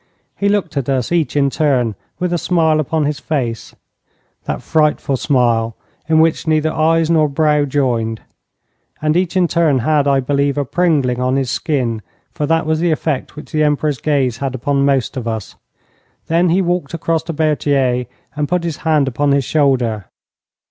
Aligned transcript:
He 0.35 0.49
looked 0.49 0.77
at 0.77 0.89
us 0.89 1.11
each 1.11 1.35
in 1.35 1.51
turn, 1.51 1.93
with 2.17 2.33
a 2.33 2.39
smile 2.39 2.79
upon 2.79 3.05
his 3.05 3.19
face 3.19 3.75
that 4.45 4.63
frightful 4.63 5.15
smile 5.15 5.75
in 6.09 6.17
which 6.19 6.47
neither 6.47 6.73
eyes 6.73 7.11
nor 7.11 7.29
brow 7.29 7.65
joined 7.65 8.19
and 8.99 9.15
each 9.15 9.37
in 9.37 9.47
turn 9.47 9.77
had, 9.77 10.07
I 10.07 10.19
believe, 10.19 10.57
a 10.57 10.65
pringling 10.65 11.19
on 11.19 11.35
his 11.35 11.51
skin, 11.51 12.01
for 12.31 12.47
that 12.47 12.65
was 12.65 12.79
the 12.79 12.89
effect 12.89 13.35
which 13.35 13.51
the 13.51 13.61
Emperor's 13.61 14.01
gaze 14.01 14.37
had 14.37 14.55
upon 14.55 14.85
most 14.85 15.17
of 15.17 15.27
us. 15.27 15.53
Then 16.25 16.49
he 16.49 16.63
walked 16.63 16.95
across 16.95 17.21
to 17.25 17.33
Berthier 17.33 18.07
and 18.35 18.49
put 18.49 18.63
his 18.63 18.77
hand 18.77 19.07
upon 19.07 19.33
his 19.33 19.45
shoulder. 19.45 20.05